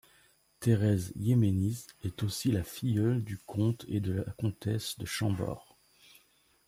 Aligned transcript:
Thérèse 0.61 1.13
Yemeniz 1.15 1.85
est 2.01 2.23
aussi 2.23 2.51
la 2.51 2.63
filleule 2.63 3.23
du 3.23 3.37
comte 3.37 3.85
et 3.87 3.99
de 3.99 4.13
la 4.13 4.23
comtesse 4.31 4.97
de 4.97 5.05
Chambord. 5.05 5.77